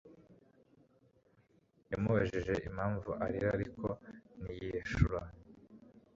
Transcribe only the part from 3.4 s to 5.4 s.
ariko ntiyishura